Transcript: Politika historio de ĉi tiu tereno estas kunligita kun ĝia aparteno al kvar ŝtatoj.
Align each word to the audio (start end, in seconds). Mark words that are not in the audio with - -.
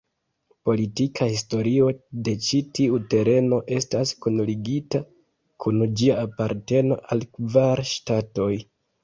Politika 0.67 1.25
historio 1.31 1.89
de 2.27 2.33
ĉi 2.45 2.61
tiu 2.77 2.97
tereno 3.15 3.59
estas 3.81 4.15
kunligita 4.27 5.03
kun 5.67 5.85
ĝia 6.01 6.17
aparteno 6.25 6.99
al 7.19 7.25
kvar 7.37 7.85
ŝtatoj. 7.93 8.51